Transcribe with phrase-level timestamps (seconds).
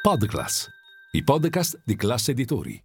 [0.00, 0.70] Podclass,
[1.10, 2.80] i podcast di classe editori.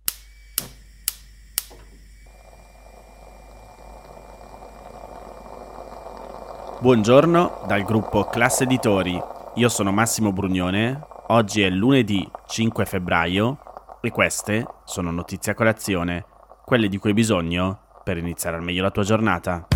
[6.82, 9.22] Buongiorno dal gruppo Classe Editori.
[9.56, 11.00] Io sono Massimo Brugnone.
[11.28, 13.60] Oggi è lunedì 5 febbraio
[14.02, 16.26] e queste sono notizie a colazione,
[16.66, 19.68] quelle di cui hai bisogno per iniziare al meglio la tua giornata.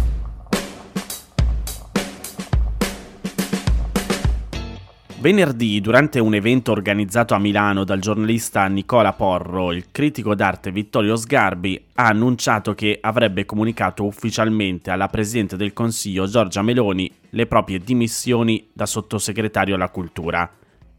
[5.19, 11.15] Venerdì, durante un evento organizzato a Milano dal giornalista Nicola Porro, il critico d'arte Vittorio
[11.15, 17.79] Sgarbi ha annunciato che avrebbe comunicato ufficialmente alla Presidente del Consiglio Giorgia Meloni le proprie
[17.79, 20.47] dimissioni da sottosegretario alla cultura,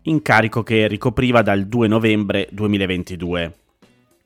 [0.02, 3.54] incarico che ricopriva dal 2 novembre 2022.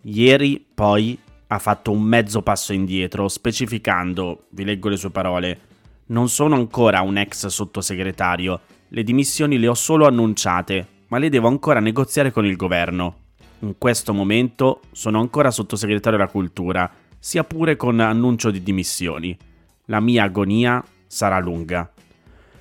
[0.05, 1.19] Ieri, poi,
[1.49, 5.61] ha fatto un mezzo passo indietro, specificando, vi leggo le sue parole,
[6.07, 8.61] non sono ancora un ex sottosegretario,
[8.95, 13.17] le dimissioni le ho solo annunciate, ma le devo ancora negoziare con il governo.
[13.61, 19.35] In questo momento sono ancora sottosegretario alla cultura, sia pure con annuncio di dimissioni.
[19.87, 21.91] La mia agonia sarà lunga.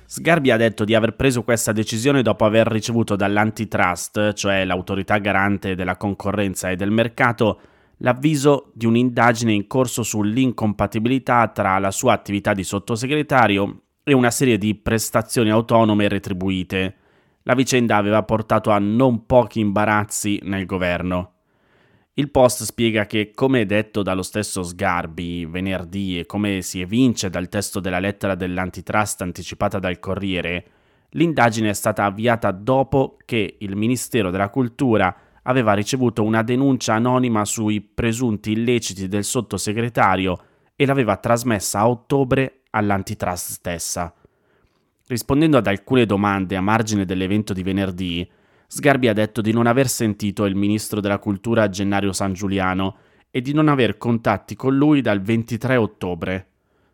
[0.06, 5.74] Sgarbi ha detto di aver preso questa decisione dopo aver ricevuto dall'antitrust, cioè l'autorità garante
[5.74, 7.60] della concorrenza e del mercato,
[7.98, 14.58] l'avviso di un'indagine in corso sull'incompatibilità tra la sua attività di sottosegretario e una serie
[14.58, 16.96] di prestazioni autonome retribuite.
[17.42, 21.30] La vicenda aveva portato a non pochi imbarazzi nel governo.
[22.14, 27.48] Il post spiega che, come detto dallo stesso Sgarbi venerdì e come si evince dal
[27.48, 30.66] testo della lettera dell'antitrust anticipata dal Corriere,
[31.10, 37.44] l'indagine è stata avviata dopo che il Ministero della Cultura aveva ricevuto una denuncia anonima
[37.44, 40.38] sui presunti illeciti del sottosegretario
[40.76, 44.12] e l'aveva trasmessa a ottobre all'antitrust stessa.
[45.06, 48.30] Rispondendo ad alcune domande a margine dell'evento di venerdì,
[48.66, 52.96] Sgarbi ha detto di non aver sentito il ministro della cultura Gennario San Giuliano
[53.30, 56.46] e di non aver contatti con lui dal 23 ottobre.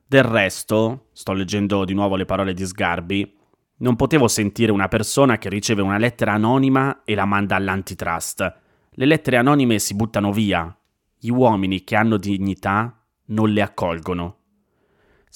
[0.07, 3.37] Del resto, sto leggendo di nuovo le parole di Sgarbi,
[3.81, 8.57] non potevo sentire una persona che riceve una lettera anonima e la manda all'antitrust.
[8.91, 10.77] Le lettere anonime si buttano via.
[11.17, 14.38] Gli uomini che hanno dignità non le accolgono.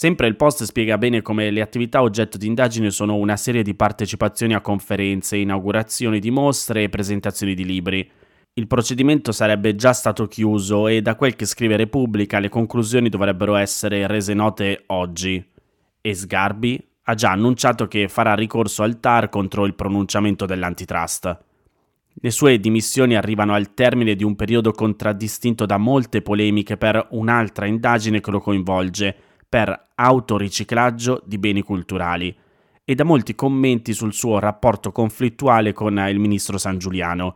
[0.03, 3.73] Sempre il post spiega bene come le attività oggetto di indagine sono una serie di
[3.77, 8.11] partecipazioni a conferenze, inaugurazioni di mostre e presentazioni di libri.
[8.55, 13.55] Il procedimento sarebbe già stato chiuso e da quel che scrive Repubblica le conclusioni dovrebbero
[13.55, 15.51] essere rese note oggi.
[16.01, 21.39] E Sgarbi ha già annunciato che farà ricorso al TAR contro il pronunciamento dell'antitrust.
[22.15, 27.67] Le sue dimissioni arrivano al termine di un periodo contraddistinto da molte polemiche per un'altra
[27.67, 29.17] indagine che lo coinvolge,
[29.53, 32.35] per autoriciclaggio di beni culturali
[32.87, 37.35] e da molti commenti sul suo rapporto conflittuale con il ministro San Giuliano,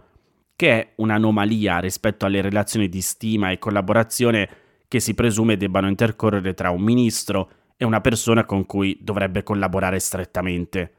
[0.56, 4.48] che è un'anomalia rispetto alle relazioni di stima e collaborazione
[4.88, 9.98] che si presume debbano intercorrere tra un ministro e una persona con cui dovrebbe collaborare
[9.98, 10.92] strettamente.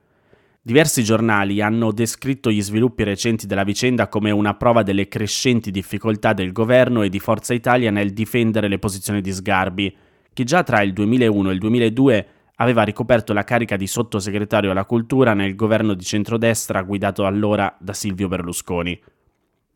[0.61, 6.33] Diversi giornali hanno descritto gli sviluppi recenti della vicenda come una prova delle crescenti difficoltà
[6.33, 9.97] del governo e di Forza Italia nel difendere le posizioni di Sgarbi,
[10.37, 12.27] che già tra il 2001 e il 2002
[12.57, 17.93] aveva ricoperto la carica di sottosegretario alla cultura nel governo di centrodestra guidato allora da
[17.93, 19.01] Silvio Berlusconi.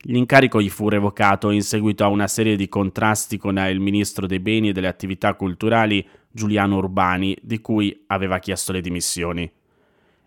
[0.01, 4.39] L'incarico gli fu revocato in seguito a una serie di contrasti con il ministro dei
[4.39, 9.51] beni e delle attività culturali Giuliano Urbani, di cui aveva chiesto le dimissioni.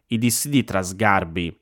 [0.09, 1.57] I dissidi tra Sgarbi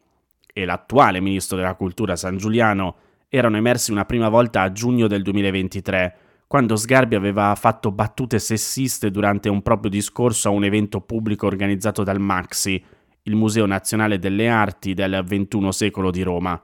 [0.51, 2.97] e l'attuale ministro della cultura San Giuliano
[3.29, 6.17] erano emersi una prima volta a giugno del 2023,
[6.53, 12.03] quando Sgarbi aveva fatto battute sessiste durante un proprio discorso a un evento pubblico organizzato
[12.03, 12.85] dal Maxi,
[13.23, 16.63] il Museo Nazionale delle Arti del XXI secolo di Roma.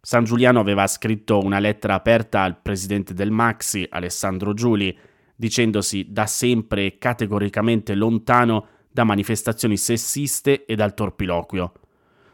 [0.00, 4.98] San Giuliano aveva scritto una lettera aperta al presidente del Maxi, Alessandro Giuli,
[5.36, 11.72] dicendosi da sempre categoricamente lontano da manifestazioni sessiste e dal torpiloquio.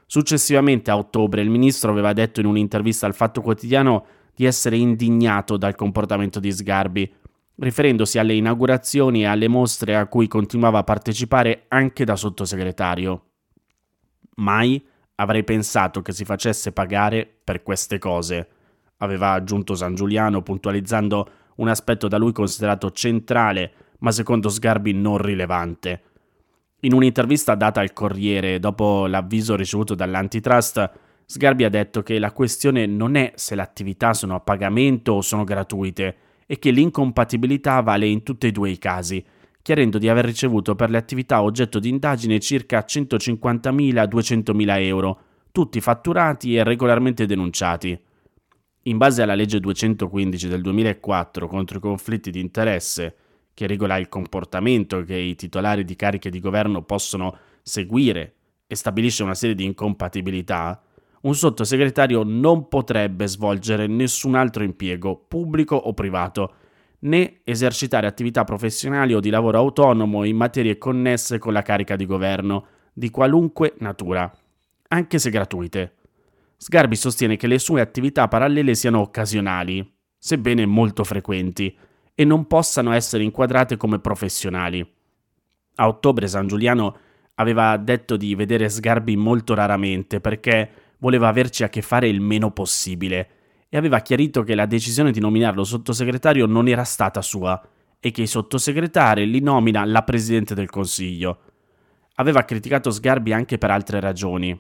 [0.06, 4.06] Successivamente a ottobre il ministro aveva detto in un'intervista al Fatto Quotidiano
[4.41, 7.13] di essere indignato dal comportamento di Sgarbi,
[7.57, 13.25] riferendosi alle inaugurazioni e alle mostre a cui continuava a partecipare anche da sottosegretario.
[14.37, 14.83] Mai
[15.17, 18.49] avrei pensato che si facesse pagare per queste cose,
[18.97, 25.19] aveva aggiunto San Giuliano puntualizzando un aspetto da lui considerato centrale, ma secondo Sgarbi non
[25.19, 26.03] rilevante.
[26.81, 30.91] In un'intervista data al Corriere dopo l'avviso ricevuto dall'antitrust,
[31.31, 35.21] Sgarbi ha detto che la questione non è se le attività sono a pagamento o
[35.21, 39.25] sono gratuite e che l'incompatibilità vale in tutti e due i casi,
[39.62, 45.21] chiarendo di aver ricevuto per le attività oggetto di indagine circa 150.000-200.000 euro,
[45.53, 47.97] tutti fatturati e regolarmente denunciati.
[48.83, 53.15] In base alla legge 215 del 2004 contro i conflitti di interesse,
[53.55, 58.35] che regola il comportamento che i titolari di cariche di governo possono seguire
[58.67, 60.83] e stabilisce una serie di incompatibilità,
[61.23, 66.55] un sottosegretario non potrebbe svolgere nessun altro impiego, pubblico o privato,
[67.01, 72.07] né esercitare attività professionali o di lavoro autonomo in materie connesse con la carica di
[72.07, 74.31] governo, di qualunque natura,
[74.89, 75.95] anche se gratuite.
[76.57, 79.89] Sgarbi sostiene che le sue attività parallele siano occasionali,
[80.19, 81.75] sebbene molto frequenti,
[82.15, 84.87] e non possano essere inquadrate come professionali.
[85.77, 86.97] A ottobre San Giuliano
[87.37, 92.50] aveva detto di vedere Sgarbi molto raramente perché voleva averci a che fare il meno
[92.52, 93.29] possibile
[93.69, 97.61] e aveva chiarito che la decisione di nominarlo sottosegretario non era stata sua
[98.00, 101.41] e che i sottosegretari li nomina la Presidente del Consiglio.
[102.14, 104.58] Aveva criticato Sgarbi anche per altre ragioni.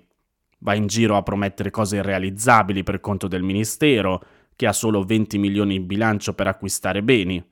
[0.58, 4.22] Va in giro a promettere cose irrealizzabili per conto del Ministero,
[4.54, 7.42] che ha solo 20 milioni in bilancio per acquistare beni.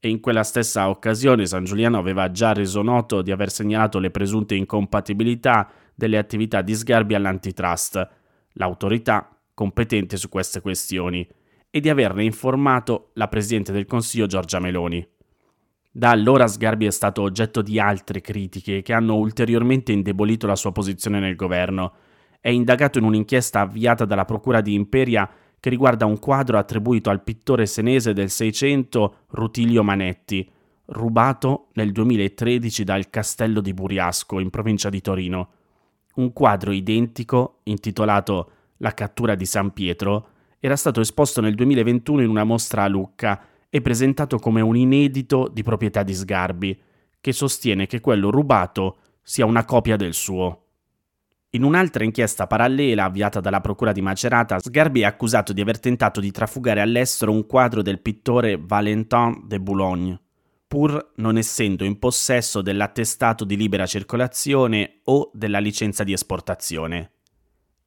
[0.00, 4.10] E in quella stessa occasione San Giuliano aveva già reso noto di aver segnalato le
[4.10, 8.08] presunte incompatibilità delle attività di Sgarbi all'antitrust,
[8.56, 11.26] l'autorità competente su queste questioni,
[11.70, 15.06] e di averne informato la Presidente del Consiglio Giorgia Meloni.
[15.90, 20.72] Da allora Sgarbi è stato oggetto di altre critiche che hanno ulteriormente indebolito la sua
[20.72, 21.92] posizione nel governo.
[22.38, 27.22] È indagato in un'inchiesta avviata dalla Procura di Imperia che riguarda un quadro attribuito al
[27.22, 30.48] pittore senese del Seicento Rutilio Manetti,
[30.86, 35.48] rubato nel 2013 dal Castello di Buriasco in provincia di Torino.
[36.16, 40.28] Un quadro identico, intitolato La cattura di San Pietro,
[40.60, 45.50] era stato esposto nel 2021 in una mostra a Lucca e presentato come un inedito
[45.52, 46.80] di proprietà di Sgarbi,
[47.20, 50.62] che sostiene che quello rubato sia una copia del suo.
[51.50, 56.20] In un'altra inchiesta parallela avviata dalla Procura di Macerata, Sgarbi è accusato di aver tentato
[56.20, 60.20] di trafugare all'estero un quadro del pittore Valentin de Boulogne,
[60.66, 67.12] pur non essendo in possesso dell'attestato di libera circolazione o della licenza di esportazione.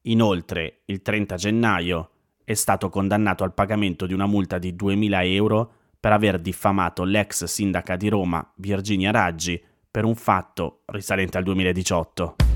[0.02, 2.10] Inoltre, il 30 gennaio,
[2.44, 7.44] è stato condannato al pagamento di una multa di 2.000 euro per aver diffamato l'ex
[7.44, 12.49] sindaca di Roma, Virginia Raggi, per un fatto risalente al 2018.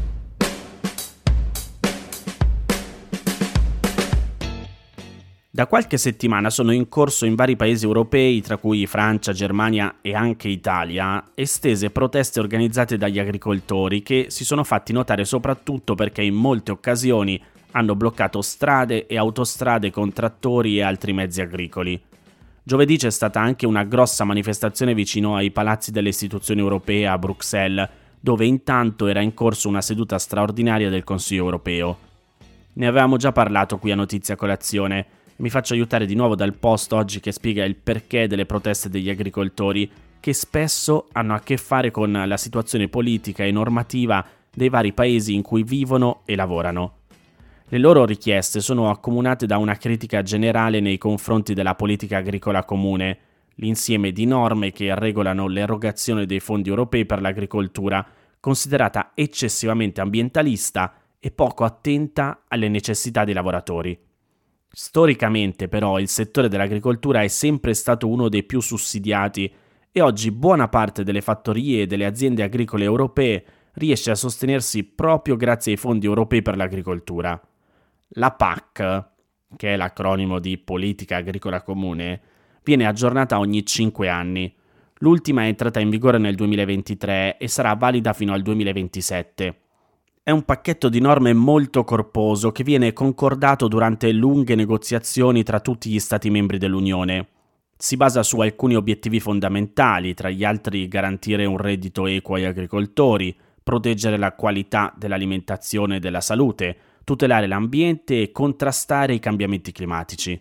[5.55, 10.13] Da qualche settimana sono in corso in vari paesi europei, tra cui Francia, Germania e
[10.13, 16.35] anche Italia, estese proteste organizzate dagli agricoltori che si sono fatti notare soprattutto perché in
[16.35, 17.41] molte occasioni
[17.71, 22.03] hanno bloccato strade e autostrade con trattori e altri mezzi agricoli.
[22.61, 27.89] Giovedì c'è stata anche una grossa manifestazione vicino ai palazzi delle istituzioni europee a Bruxelles,
[28.19, 31.99] dove intanto era in corso una seduta straordinaria del Consiglio europeo.
[32.73, 36.93] Ne avevamo già parlato qui a Notizia Colazione mi faccio aiutare di nuovo dal post
[36.93, 41.91] oggi che spiega il perché delle proteste degli agricoltori, che spesso hanno a che fare
[41.91, 46.99] con la situazione politica e normativa dei vari paesi in cui vivono e lavorano.
[47.69, 53.19] Le loro richieste sono accomunate da una critica generale nei confronti della politica agricola comune,
[53.57, 58.07] l'insieme di norme che regolano l'erogazione dei fondi europei per l'agricoltura,
[58.39, 63.99] considerata eccessivamente ambientalista e poco attenta alle necessità dei lavoratori.
[64.77, 69.53] Storicamente però il settore dell'agricoltura è sempre stato uno dei più sussidiati
[69.93, 75.37] e oggi buona parte delle fattorie e delle aziende agricole europee riesce a sostenersi proprio
[75.37, 77.41] grazie ai fondi europei per l'agricoltura.
[78.17, 79.09] La PAC,
[79.57, 82.21] che è l'acronimo di Politica Agricola Comune,
[82.65, 84.53] viene aggiornata ogni 5 anni.
[84.99, 89.64] L'ultima è entrata in vigore nel 2023 e sarà valida fino al 2027.
[90.27, 95.91] È un pacchetto di norme molto corposo che viene concordato durante lunghe negoziazioni tra tutti
[95.91, 97.29] gli Stati membri dell'Unione.
[97.77, 103.37] Si basa su alcuni obiettivi fondamentali, tra gli altri garantire un reddito equo agli agricoltori,
[103.63, 110.41] proteggere la qualità dell'alimentazione e della salute, tutelare l'ambiente e contrastare i cambiamenti climatici.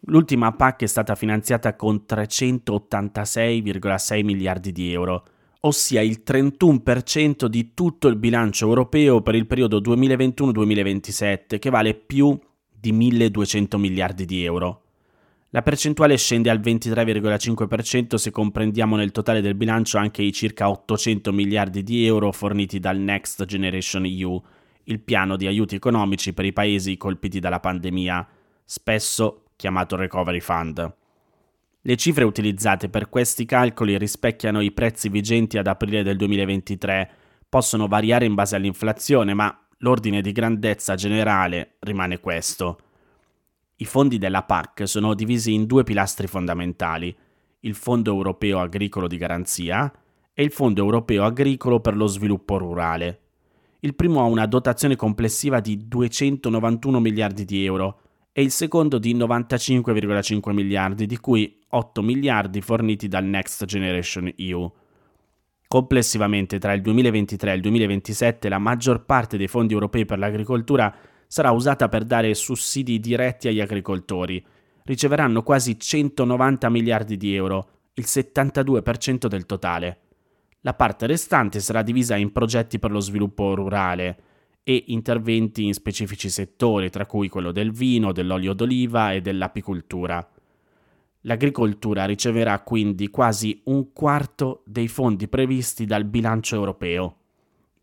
[0.00, 5.24] L'ultima PAC è stata finanziata con 386,6 miliardi di euro,
[5.60, 12.38] ossia il 31% di tutto il bilancio europeo per il periodo 2021-2027, che vale più
[12.68, 14.82] di 1200 miliardi di euro.
[15.50, 21.32] La percentuale scende al 23,5% se comprendiamo nel totale del bilancio anche i circa 800
[21.32, 24.40] miliardi di euro forniti dal Next Generation EU,
[24.84, 28.28] il piano di aiuti economici per i paesi colpiti dalla pandemia,
[28.62, 30.96] spesso chiamato Recovery Fund.
[31.80, 37.10] Le cifre utilizzate per questi calcoli rispecchiano i prezzi vigenti ad aprile del 2023,
[37.48, 42.78] possono variare in base all'inflazione, ma l'ordine di grandezza generale rimane questo.
[43.76, 47.16] I fondi della PAC sono divisi in due pilastri fondamentali,
[47.60, 49.90] il Fondo Europeo Agricolo di Garanzia
[50.32, 53.20] e il Fondo Europeo Agricolo per lo Sviluppo Rurale.
[53.80, 58.00] Il primo ha una dotazione complessiva di 291 miliardi di euro
[58.32, 64.72] e il secondo di 95,5 miliardi, di cui 8 miliardi forniti dal Next Generation EU.
[65.66, 70.94] Complessivamente tra il 2023 e il 2027 la maggior parte dei fondi europei per l'agricoltura
[71.26, 74.42] sarà usata per dare sussidi diretti agli agricoltori.
[74.84, 79.98] Riceveranno quasi 190 miliardi di euro, il 72% del totale.
[80.62, 84.22] La parte restante sarà divisa in progetti per lo sviluppo rurale
[84.62, 90.26] e interventi in specifici settori, tra cui quello del vino, dell'olio d'oliva e dell'apicoltura.
[91.22, 97.16] L'agricoltura riceverà quindi quasi un quarto dei fondi previsti dal bilancio europeo.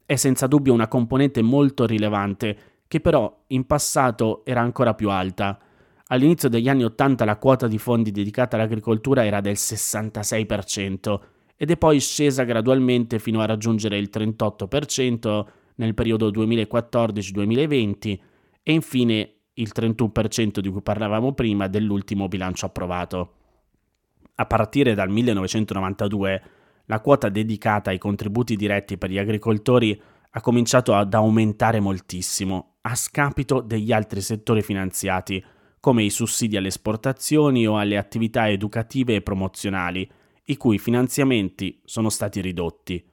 [0.05, 5.59] È senza dubbio una componente molto rilevante che però in passato era ancora più alta.
[6.07, 11.19] All'inizio degli anni 80 la quota di fondi dedicata all'agricoltura era del 66%
[11.57, 18.19] ed è poi scesa gradualmente fino a raggiungere il 38% nel periodo 2014-2020
[18.61, 23.33] e infine il 31% di cui parlavamo prima dell'ultimo bilancio approvato.
[24.35, 26.43] A partire dal 1992
[26.85, 29.99] la quota dedicata ai contributi diretti per gli agricoltori
[30.31, 35.43] ha cominciato ad aumentare moltissimo, a scapito degli altri settori finanziati,
[35.79, 40.09] come i sussidi alle esportazioni o alle attività educative e promozionali,
[40.45, 43.03] i cui finanziamenti sono stati ridotti.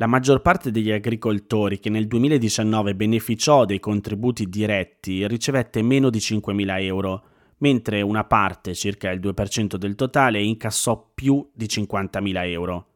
[0.00, 6.16] La maggior parte degli agricoltori che nel 2019 beneficiò dei contributi diretti ricevette meno di
[6.16, 7.24] 5.000 euro,
[7.58, 12.86] mentre una parte, circa il 2% del totale, incassò più di 50.000 euro.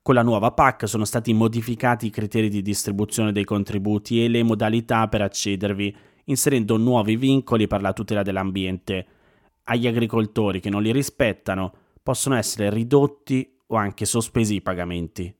[0.00, 4.44] Con la nuova PAC sono stati modificati i criteri di distribuzione dei contributi e le
[4.44, 5.92] modalità per accedervi,
[6.26, 9.06] inserendo nuovi vincoli per la tutela dell'ambiente.
[9.64, 15.34] Agli agricoltori che non li rispettano possono essere ridotti o anche sospesi i pagamenti.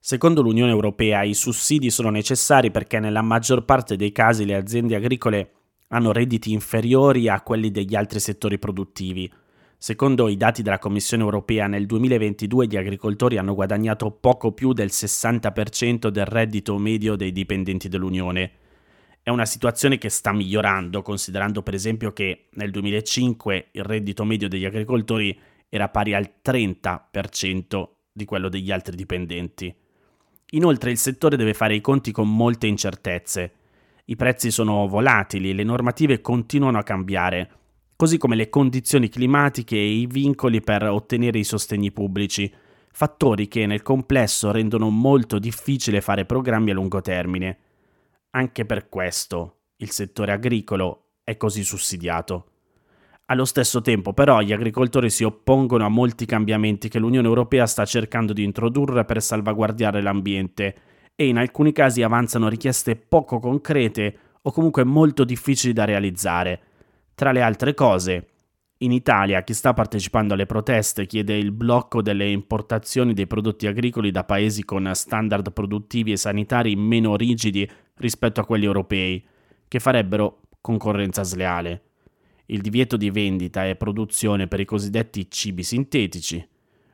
[0.00, 4.94] Secondo l'Unione Europea i sussidi sono necessari perché nella maggior parte dei casi le aziende
[4.94, 5.52] agricole
[5.88, 9.30] hanno redditi inferiori a quelli degli altri settori produttivi.
[9.76, 14.88] Secondo i dati della Commissione europea, nel 2022 gli agricoltori hanno guadagnato poco più del
[14.88, 18.50] 60% del reddito medio dei dipendenti dell'Unione.
[19.22, 24.48] È una situazione che sta migliorando, considerando per esempio che nel 2005 il reddito medio
[24.48, 25.38] degli agricoltori
[25.68, 29.74] era pari al 30% di quello degli altri dipendenti.
[30.52, 33.52] Inoltre il settore deve fare i conti con molte incertezze.
[34.06, 37.50] I prezzi sono volatili, le normative continuano a cambiare
[37.98, 42.48] così come le condizioni climatiche e i vincoli per ottenere i sostegni pubblici,
[42.92, 47.58] fattori che nel complesso rendono molto difficile fare programmi a lungo termine.
[48.30, 52.50] Anche per questo il settore agricolo è così sussidiato.
[53.30, 57.84] Allo stesso tempo però gli agricoltori si oppongono a molti cambiamenti che l'Unione Europea sta
[57.84, 60.74] cercando di introdurre per salvaguardare l'ambiente
[61.14, 66.60] e in alcuni casi avanzano richieste poco concrete o comunque molto difficili da realizzare,
[67.14, 68.28] tra le altre cose,
[68.78, 74.10] in Italia chi sta partecipando alle proteste chiede il blocco delle importazioni dei prodotti agricoli
[74.10, 79.22] da paesi con standard produttivi e sanitari meno rigidi rispetto a quelli europei,
[79.66, 81.87] che farebbero concorrenza sleale.
[82.50, 86.48] Il divieto di vendita e produzione per i cosiddetti cibi sintetici,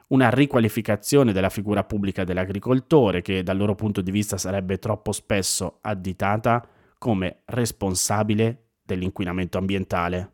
[0.09, 5.79] una riqualificazione della figura pubblica dell'agricoltore che dal loro punto di vista sarebbe troppo spesso
[5.83, 6.67] additata
[6.99, 10.33] come responsabile dell'inquinamento ambientale.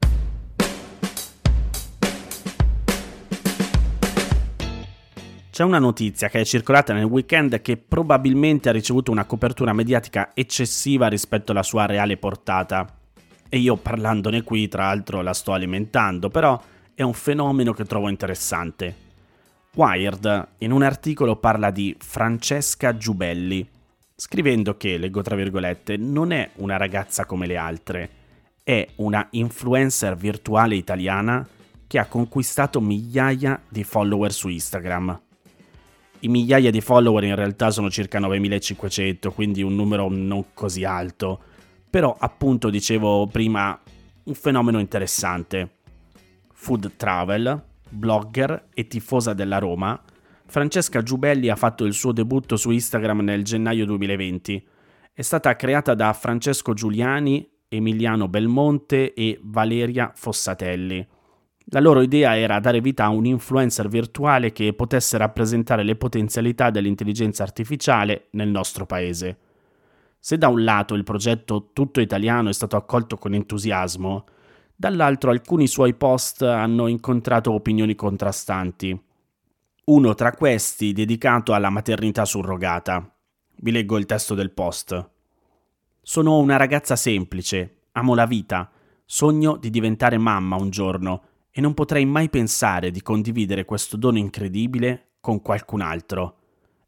[5.50, 10.31] C'è una notizia che è circolata nel weekend che probabilmente ha ricevuto una copertura mediatica
[10.33, 12.95] eccessiva rispetto alla sua reale portata.
[13.52, 16.59] E io parlandone qui, tra l'altro, la sto alimentando, però
[16.95, 18.95] è un fenomeno che trovo interessante.
[19.75, 23.69] Wired in un articolo parla di Francesca Giubelli,
[24.14, 28.11] scrivendo che, leggo tra virgolette, non è una ragazza come le altre,
[28.62, 31.45] è una influencer virtuale italiana
[31.88, 35.21] che ha conquistato migliaia di follower su Instagram.
[36.21, 41.40] I migliaia di follower in realtà sono circa 9500, quindi un numero non così alto.
[41.90, 43.78] Però appunto dicevo prima
[44.25, 45.78] un fenomeno interessante.
[46.52, 50.00] Food travel, blogger e tifosa della Roma,
[50.47, 54.66] Francesca Giubelli ha fatto il suo debutto su Instagram nel gennaio 2020.
[55.12, 61.06] È stata creata da Francesco Giuliani, Emiliano Belmonte e Valeria Fossatelli.
[61.66, 66.70] La loro idea era dare vita a un influencer virtuale che potesse rappresentare le potenzialità
[66.70, 69.38] dell'intelligenza artificiale nel nostro paese.
[70.23, 74.27] Se da un lato il progetto tutto italiano è stato accolto con entusiasmo,
[74.77, 79.03] dall'altro alcuni suoi post hanno incontrato opinioni contrastanti.
[79.87, 83.11] Uno tra questi dedicato alla maternità surrogata.
[83.62, 85.11] Vi leggo il testo del post.
[86.03, 88.71] Sono una ragazza semplice, amo la vita,
[89.07, 94.19] sogno di diventare mamma un giorno e non potrei mai pensare di condividere questo dono
[94.19, 96.37] incredibile con qualcun altro.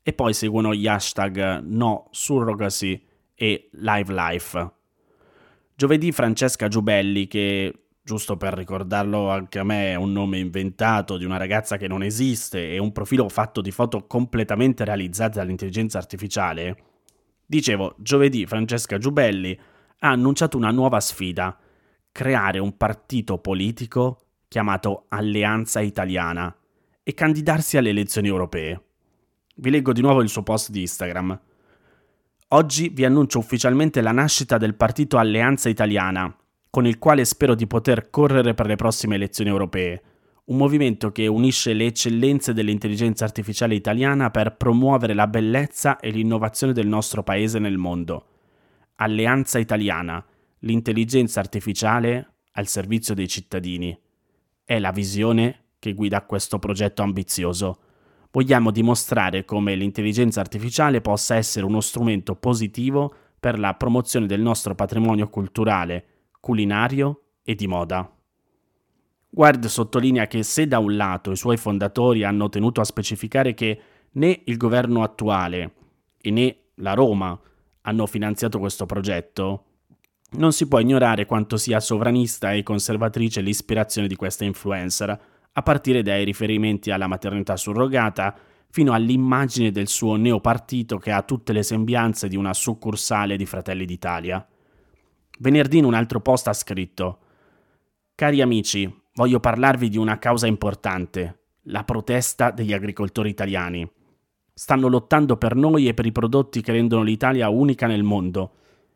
[0.03, 3.03] E poi seguono gli hashtag no surrogacy
[3.35, 4.71] e live life.
[5.75, 11.25] Giovedì Francesca Giubelli, che giusto per ricordarlo anche a me è un nome inventato di
[11.25, 16.77] una ragazza che non esiste e un profilo fatto di foto completamente realizzate dall'intelligenza artificiale,
[17.47, 19.59] dicevo, giovedì Francesca Giubelli
[19.99, 21.57] ha annunciato una nuova sfida,
[22.11, 26.55] creare un partito politico chiamato Alleanza Italiana,
[27.03, 28.81] e candidarsi alle elezioni europee.
[29.57, 31.39] Vi leggo di nuovo il suo post di Instagram.
[32.55, 36.37] Oggi vi annuncio ufficialmente la nascita del partito Alleanza Italiana,
[36.69, 40.03] con il quale spero di poter correre per le prossime elezioni europee,
[40.45, 46.75] un movimento che unisce le eccellenze dell'intelligenza artificiale italiana per promuovere la bellezza e l'innovazione
[46.75, 48.27] del nostro paese nel mondo.
[48.97, 50.23] Alleanza Italiana,
[50.59, 53.99] l'intelligenza artificiale al servizio dei cittadini
[54.63, 57.79] è la visione che guida questo progetto ambizioso.
[58.33, 64.75] Vogliamo dimostrare come l'intelligenza artificiale possa essere uno strumento positivo per la promozione del nostro
[64.75, 66.05] patrimonio culturale,
[66.41, 68.11] culinario e di moda.
[69.29, 73.81] Guard sottolinea che se da un lato i suoi fondatori hanno tenuto a specificare che
[74.13, 75.73] né il governo attuale
[76.19, 77.39] e né la Roma
[77.83, 79.65] hanno finanziato questo progetto,
[80.33, 85.21] non si può ignorare quanto sia sovranista e conservatrice l'ispirazione di questa influencer,
[85.55, 88.35] a partire dai riferimenti alla maternità surrogata
[88.71, 93.85] fino all'immagine del suo neopartito che ha tutte le sembianze di una succursale di Fratelli
[93.85, 94.47] d'Italia.
[95.41, 97.19] Venerdì in un altro post ha scritto
[98.15, 103.91] Cari amici, voglio parlarvi di una causa importante, la protesta degli agricoltori italiani.
[104.55, 108.53] Stanno lottando per noi e per i prodotti che rendono l'Italia unica nel mondo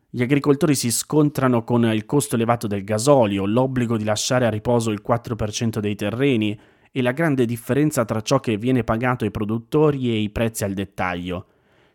[0.09, 4.91] gli agricoltori si scontrano con il costo elevato del gasolio, l'obbligo di lasciare a riposo
[4.91, 6.59] il 4% dei terreni
[6.93, 10.75] e la grande differenza tra ciò che viene pagato ai produttori e i prezzi al
[10.75, 11.47] dettaglio.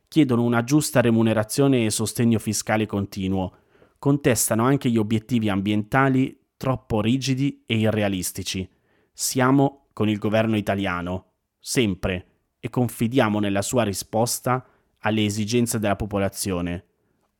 [0.07, 3.55] Chiedono una giusta remunerazione e sostegno fiscale continuo.
[3.97, 8.69] Contestano anche gli obiettivi ambientali troppo rigidi e irrealistici.
[9.13, 12.25] Siamo con il governo italiano, sempre,
[12.59, 14.63] e confidiamo nella sua risposta
[14.99, 16.85] alle esigenze della popolazione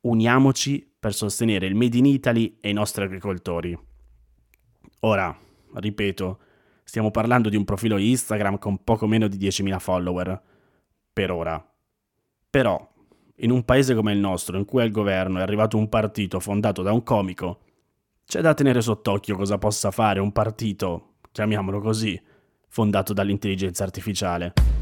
[0.02, 3.76] uniamoci per sostenere il Made in Italy e i nostri agricoltori.
[5.00, 5.36] Ora,
[5.74, 6.38] ripeto,
[6.84, 10.40] stiamo parlando di un profilo Instagram con poco meno di 10.000 follower,
[11.12, 11.64] per ora.
[12.50, 12.92] Però,
[13.36, 16.82] in un paese come il nostro, in cui al governo è arrivato un partito fondato
[16.82, 17.60] da un comico,
[18.24, 22.20] c'è da tenere sott'occhio cosa possa fare un partito, chiamiamolo così,
[22.68, 24.81] fondato dall'intelligenza artificiale.